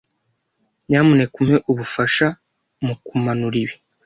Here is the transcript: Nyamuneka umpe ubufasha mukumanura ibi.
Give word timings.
Nyamuneka 0.87 1.33
umpe 1.41 1.55
ubufasha 1.71 2.27
mukumanura 2.85 3.55
ibi. 3.63 3.75